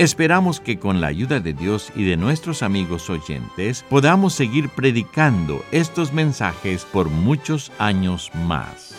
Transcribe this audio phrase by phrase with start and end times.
[0.00, 5.62] Esperamos que con la ayuda de Dios y de nuestros amigos oyentes podamos seguir predicando
[5.72, 8.94] estos mensajes por muchos años más.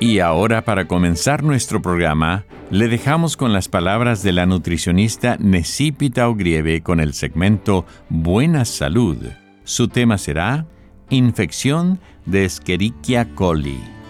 [0.00, 6.26] Y ahora para comenzar nuestro programa, le dejamos con las palabras de la nutricionista Necipita
[6.30, 9.18] Ogrieve con el segmento Buena Salud.
[9.64, 10.64] Su tema será
[11.10, 14.01] Infección de Escherichia coli.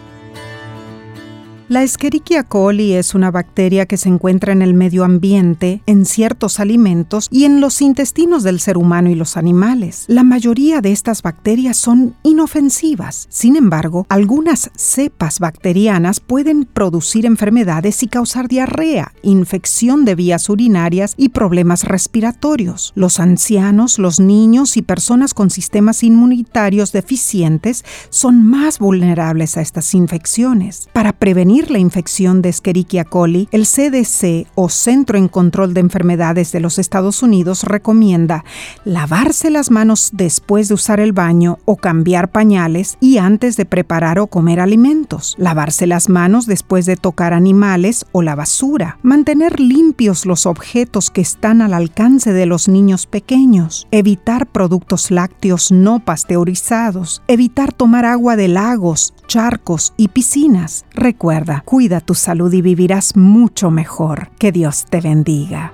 [1.73, 6.61] La Escherichia coli es una bacteria que se encuentra en el medio ambiente, en ciertos
[6.61, 10.05] alimentos y en los intestinos del ser humano y los animales.
[10.07, 13.27] La mayoría de estas bacterias son inofensivas.
[13.31, 21.15] Sin embargo, algunas cepas bacterianas pueden producir enfermedades y causar diarrea, infección de vías urinarias
[21.17, 22.93] y problemas respiratorios.
[22.97, 29.95] Los ancianos, los niños y personas con sistemas inmunitarios deficientes son más vulnerables a estas
[29.95, 30.91] infecciones.
[30.93, 36.53] Para prevenir la infección de Escherichia coli, el CDC o Centro en Control de Enfermedades
[36.53, 38.45] de los Estados Unidos recomienda
[38.85, 44.19] lavarse las manos después de usar el baño o cambiar pañales y antes de preparar
[44.19, 50.27] o comer alimentos, lavarse las manos después de tocar animales o la basura, mantener limpios
[50.27, 57.23] los objetos que están al alcance de los niños pequeños, evitar productos lácteos no pasteurizados,
[57.29, 60.85] evitar tomar agua de lagos, charcos y piscinas.
[60.95, 64.31] Recuerda, cuida tu salud y vivirás mucho mejor.
[64.39, 65.73] Que Dios te bendiga.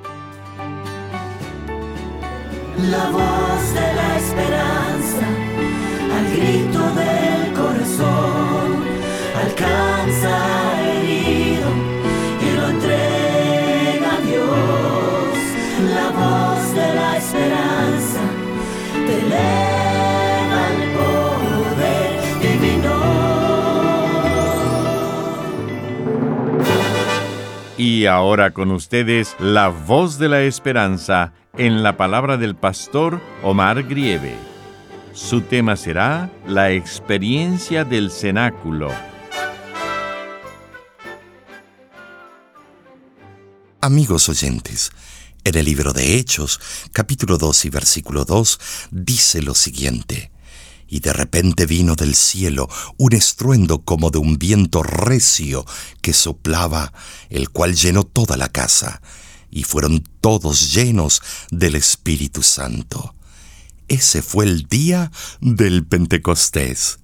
[2.90, 5.26] La voz de la esperanza,
[6.16, 8.84] al grito del corazón,
[9.44, 11.70] alcanza herido
[12.40, 15.38] y lo entrega a Dios.
[15.94, 18.20] La voz de la esperanza
[19.06, 19.28] te
[27.98, 33.82] Y ahora con ustedes la voz de la esperanza en la palabra del pastor Omar
[33.82, 34.36] Grieve.
[35.12, 38.92] Su tema será la experiencia del cenáculo.
[43.80, 44.92] Amigos oyentes,
[45.42, 46.60] en el libro de Hechos,
[46.92, 48.60] capítulo 2 y versículo 2,
[48.92, 50.30] dice lo siguiente
[50.88, 55.64] y de repente vino del cielo un estruendo como de un viento recio
[56.00, 56.92] que soplaba,
[57.28, 59.02] el cual llenó toda la casa,
[59.50, 63.14] y fueron todos llenos del Espíritu Santo.
[63.88, 65.10] Ese fue el día
[65.40, 66.98] del Pentecostés.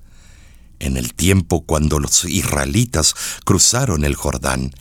[0.78, 3.14] En el tiempo cuando los israelitas
[3.44, 4.72] cruzaron el Jordán,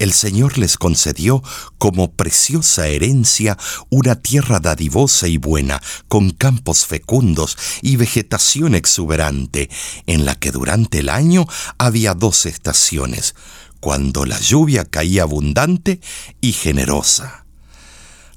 [0.00, 1.42] el Señor les concedió
[1.78, 3.56] como preciosa herencia
[3.90, 9.68] una tierra dadivosa y buena, con campos fecundos y vegetación exuberante,
[10.06, 11.46] en la que durante el año
[11.76, 13.34] había dos estaciones,
[13.78, 16.00] cuando la lluvia caía abundante
[16.40, 17.44] y generosa.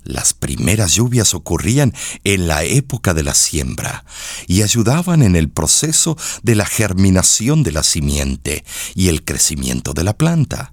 [0.03, 1.93] Las primeras lluvias ocurrían
[2.25, 4.03] en la época de la siembra
[4.47, 10.03] y ayudaban en el proceso de la germinación de la simiente y el crecimiento de
[10.03, 10.71] la planta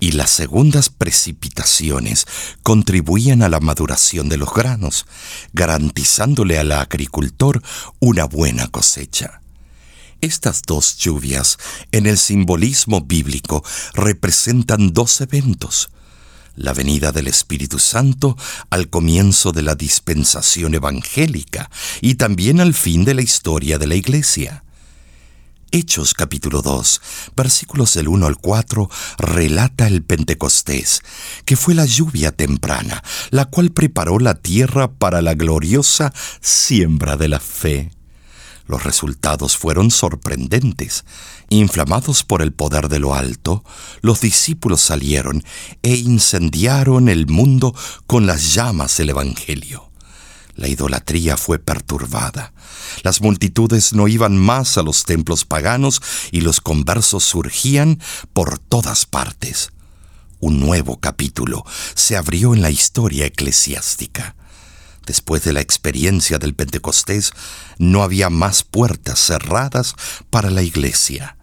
[0.00, 2.26] y las segundas precipitaciones
[2.62, 5.06] contribuían a la maduración de los granos,
[5.52, 7.62] garantizándole al agricultor
[8.00, 9.40] una buena cosecha.
[10.20, 11.58] Estas dos lluvias,
[11.92, 13.62] en el simbolismo bíblico,
[13.92, 15.90] representan dos eventos.
[16.56, 18.36] La venida del Espíritu Santo
[18.70, 21.68] al comienzo de la dispensación evangélica
[22.00, 24.63] y también al fin de la historia de la Iglesia.
[25.74, 27.00] Hechos capítulo 2,
[27.34, 28.88] versículos del 1 al 4,
[29.18, 31.02] relata el Pentecostés,
[31.44, 37.26] que fue la lluvia temprana, la cual preparó la tierra para la gloriosa siembra de
[37.26, 37.90] la fe.
[38.68, 41.04] Los resultados fueron sorprendentes.
[41.48, 43.64] Inflamados por el poder de lo alto,
[44.00, 45.42] los discípulos salieron
[45.82, 47.74] e incendiaron el mundo
[48.06, 49.90] con las llamas del Evangelio.
[50.56, 52.52] La idolatría fue perturbada.
[53.02, 58.00] Las multitudes no iban más a los templos paganos y los conversos surgían
[58.32, 59.70] por todas partes.
[60.38, 61.64] Un nuevo capítulo
[61.94, 64.36] se abrió en la historia eclesiástica.
[65.06, 67.32] Después de la experiencia del Pentecostés,
[67.78, 69.94] no había más puertas cerradas
[70.30, 71.36] para la iglesia.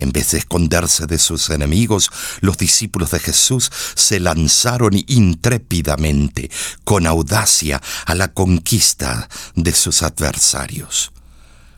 [0.00, 2.10] En vez de esconderse de sus enemigos,
[2.40, 6.50] los discípulos de Jesús se lanzaron intrépidamente,
[6.84, 11.12] con audacia, a la conquista de sus adversarios.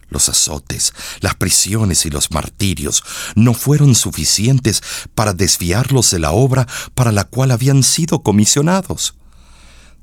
[0.08, 3.05] Los azotes, las prisiones y los martirios
[3.37, 4.82] no fueron suficientes
[5.14, 9.14] para desviarlos de la obra para la cual habían sido comisionados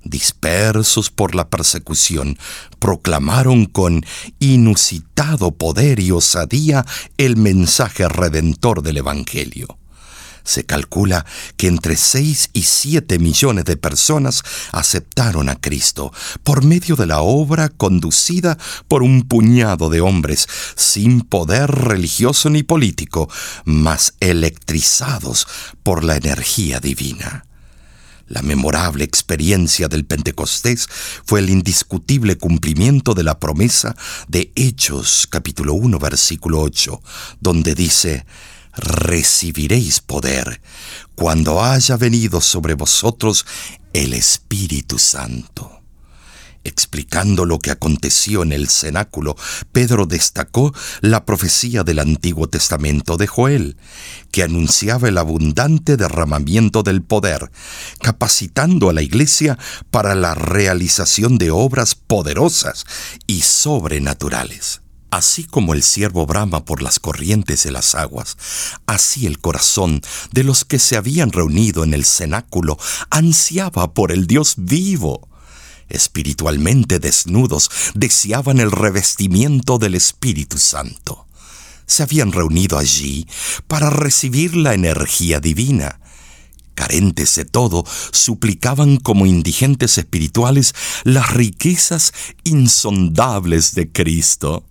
[0.10, 2.38] dispersos por la persecución,
[2.80, 4.06] proclamaron con
[4.40, 6.86] inusitado poder y osadía
[7.18, 9.78] el mensaje redentor del Evangelio.
[10.48, 11.26] Se calcula
[11.58, 16.14] que entre 6 y 7 millones de personas aceptaron a Cristo
[16.44, 18.58] por medio de la obra conducida
[18.88, 23.30] por un puñado de hombres sin poder religioso ni político,
[23.66, 25.48] mas electrizados
[25.84, 27.46] por la energía divina.
[28.28, 30.88] La memorable experiencia del Pentecostés
[31.26, 33.96] fue el indiscutible cumplimiento de la promesa
[34.28, 37.02] de Hechos capítulo 1 versículo 8,
[37.40, 38.26] donde dice,
[38.74, 40.62] recibiréis poder
[41.16, 43.46] cuando haya venido sobre vosotros
[43.94, 45.82] el Espíritu Santo.
[46.68, 49.38] Explicando lo que aconteció en el cenáculo,
[49.72, 53.78] Pedro destacó la profecía del Antiguo Testamento de Joel,
[54.32, 57.50] que anunciaba el abundante derramamiento del poder,
[58.02, 59.58] capacitando a la Iglesia
[59.92, 62.84] para la realización de obras poderosas
[63.28, 64.82] y sobrenaturales.
[65.10, 68.36] Así como el siervo brama por las corrientes de las aguas,
[68.88, 70.02] así el corazón
[70.34, 72.78] de los que se habían reunido en el cenáculo
[73.10, 75.30] ansiaba por el Dios vivo
[75.90, 81.28] espiritualmente desnudos, deseaban el revestimiento del Espíritu Santo.
[81.86, 83.28] Se habían reunido allí
[83.68, 86.00] para recibir la energía divina.
[86.76, 92.14] Carentes de todo, suplicaban como indigentes espirituales las riquezas
[92.44, 94.64] insondables de Cristo.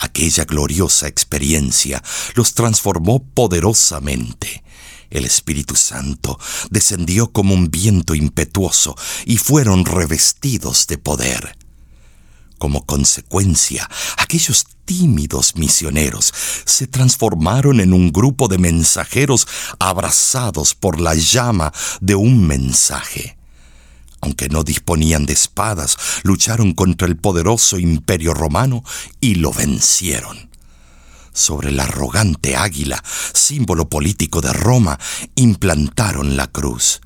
[0.00, 2.02] Aquella gloriosa experiencia
[2.34, 4.64] los transformó poderosamente
[5.10, 6.38] el Espíritu Santo
[6.70, 11.56] descendió como un viento impetuoso y fueron revestidos de poder.
[12.58, 16.32] Como consecuencia, aquellos tímidos misioneros
[16.64, 19.48] se transformaron en un grupo de mensajeros
[19.78, 23.39] abrazados por la llama de un mensaje.
[24.20, 28.84] Aunque no disponían de espadas, lucharon contra el poderoso imperio romano
[29.20, 30.50] y lo vencieron
[31.32, 33.02] sobre la arrogante águila,
[33.32, 34.98] símbolo político de Roma,
[35.34, 37.00] implantaron la cruz.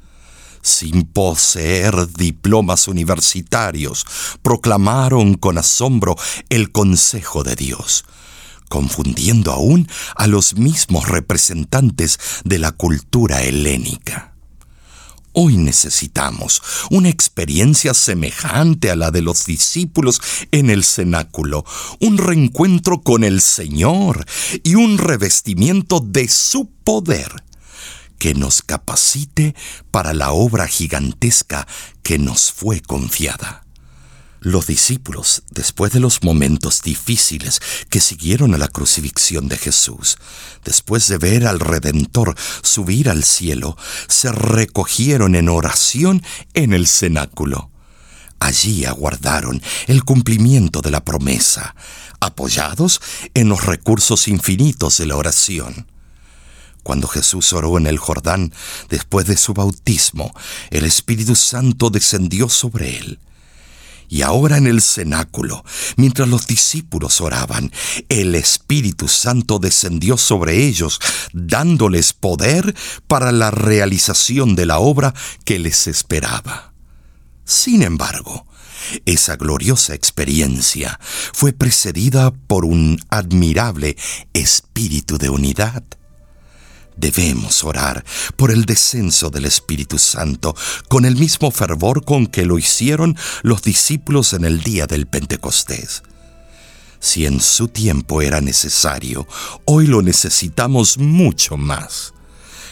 [0.63, 4.07] Sin poseer diplomas universitarios,
[4.43, 6.17] proclamaron con asombro
[6.49, 8.05] el consejo de Dios,
[8.69, 14.34] confundiendo aún a los mismos representantes de la cultura helénica.
[15.37, 20.21] Hoy necesitamos una experiencia semejante a la de los discípulos
[20.53, 21.65] en el cenáculo,
[21.99, 24.27] un reencuentro con el Señor
[24.63, 27.43] y un revestimiento de su poder
[28.17, 29.57] que nos capacite
[29.91, 31.67] para la obra gigantesca
[32.05, 33.64] que nos fue confiada.
[34.45, 40.19] Los discípulos, después de los momentos difíciles que siguieron a la crucifixión de Jesús,
[40.67, 43.75] después de ver al Redentor subir al cielo,
[44.07, 46.23] se recogieron en oración
[46.53, 47.71] en el cenáculo.
[48.39, 51.75] Allí aguardaron el cumplimiento de la promesa,
[52.21, 53.01] apoyados
[53.33, 55.87] en los recursos infinitos de la oración.
[56.83, 58.53] Cuando Jesús oró en el Jordán
[58.91, 60.35] después de su bautismo,
[60.69, 63.19] el Espíritu Santo descendió sobre él
[64.09, 65.65] y ahora en el cenáculo,
[65.97, 67.73] mientras los discípulos oraban,
[68.09, 71.01] el Espíritu Santo descendió sobre ellos,
[71.33, 72.75] dándoles poder
[73.07, 76.73] para la realización de la obra que les esperaba.
[77.45, 78.47] Sin embargo,
[79.07, 80.99] esa gloriosa experiencia
[81.33, 83.97] fue precedida por un admirable
[84.33, 85.83] espíritu de unidad.
[86.97, 88.05] Debemos orar
[88.37, 90.55] por el descenso del Espíritu Santo
[90.89, 96.03] con el mismo fervor con que lo hicieron los discípulos en el día del Pentecostés.
[97.01, 99.27] Si en su tiempo era necesario,
[99.67, 102.15] hoy lo necesitamos mucho más.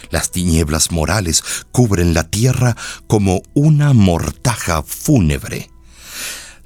[0.09, 2.75] Las tinieblas morales cubren la tierra
[3.07, 5.69] como una mortaja fúnebre.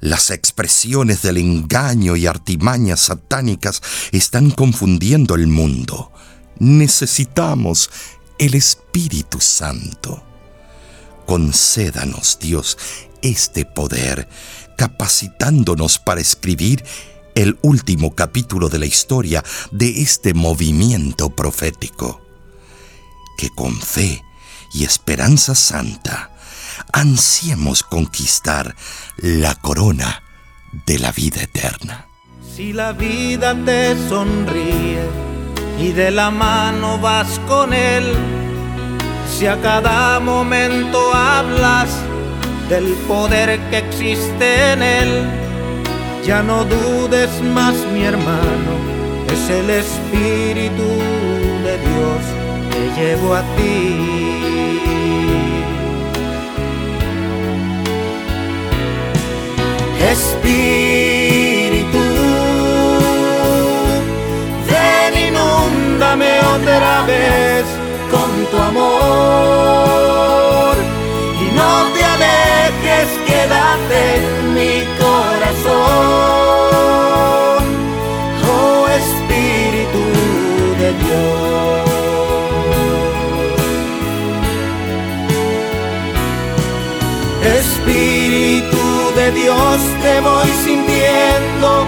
[0.00, 6.12] Las expresiones del engaño y artimañas satánicas están confundiendo el mundo.
[6.58, 7.90] Necesitamos
[8.38, 10.22] el Espíritu Santo.
[11.26, 12.78] Concédanos, Dios,
[13.22, 14.28] este poder,
[14.76, 16.84] capacitándonos para escribir
[17.34, 22.20] el último capítulo de la historia de este movimiento profético.
[23.36, 24.22] Que con fe
[24.72, 26.32] y esperanza santa
[26.92, 28.74] ansiemos conquistar
[29.18, 30.22] la corona
[30.86, 32.06] de la vida eterna.
[32.56, 35.27] Si la vida te sonríe
[35.78, 38.04] y de la mano vas con él,
[39.30, 41.88] si a cada momento hablas
[42.68, 45.24] del poder que existe en él,
[46.26, 48.72] ya no dudes más mi hermano,
[49.32, 50.88] es el Espíritu
[51.64, 52.22] de Dios
[52.70, 54.28] que llevo a ti.
[60.10, 60.87] Espíritu,
[89.32, 91.86] Dios te voy sintiendo,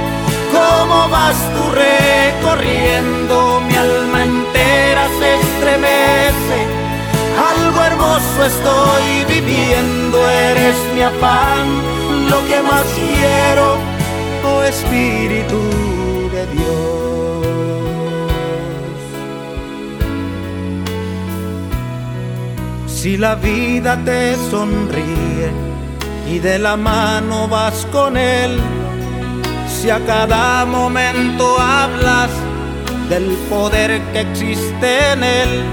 [0.52, 6.59] cómo vas tú recorriendo, mi alma entera se estremece,
[7.52, 11.66] algo hermoso estoy viviendo, eres mi afán,
[12.28, 13.76] lo que más quiero,
[14.44, 15.61] oh Espíritu
[16.32, 17.00] de Dios.
[22.87, 25.70] Si la vida te sonríe,
[26.31, 28.61] y de la mano vas con él.
[29.69, 32.31] Si a cada momento hablas
[33.09, 35.65] del poder que existe en él,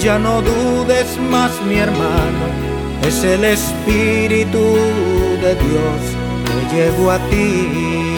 [0.00, 2.44] ya no dudes más mi hermano,
[3.06, 4.64] es el Espíritu
[5.42, 6.00] de Dios
[6.46, 8.09] que llegó a ti.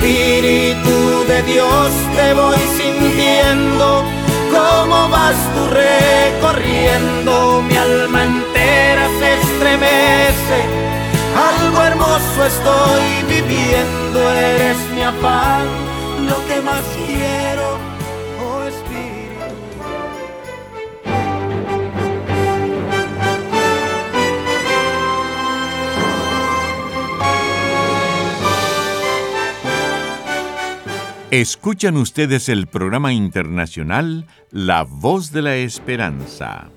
[0.00, 4.04] Espíritu de Dios, te voy sintiendo.
[4.48, 10.58] Cómo vas tú recorriendo, mi alma entera se estremece,
[11.36, 15.66] algo hermoso estoy viviendo, eres mi afán,
[16.28, 17.37] lo que más quiero,
[31.30, 36.70] Escuchan ustedes el programa internacional La Voz de la Esperanza.